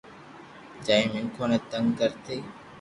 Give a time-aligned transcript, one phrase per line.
[0.85, 2.37] جائين مينکون ني تيگ ڪرتي